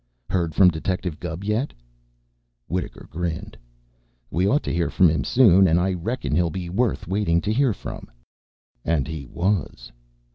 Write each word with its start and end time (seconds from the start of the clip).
Heard 0.31 0.55
from 0.55 0.69
Detective 0.71 1.19
Gubb 1.19 1.43
yet?" 1.43 1.73
Wittaker 2.67 3.07
grinned. 3.11 3.55
"We 4.31 4.47
ought 4.47 4.63
to 4.63 4.73
hear 4.73 4.89
from 4.89 5.07
him 5.09 5.23
soon. 5.23 5.67
And 5.67 5.79
I 5.79 5.93
reckon 5.93 6.33
he'll 6.33 6.49
be 6.49 6.69
worth 6.69 7.07
waiting 7.07 7.39
to 7.41 7.53
hear 7.53 7.71
from." 7.71 8.09
And 8.83 9.07
he 9.07 9.27
was. 9.27 9.91